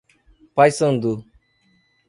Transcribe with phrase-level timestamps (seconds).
[0.55, 1.11] Paiçandu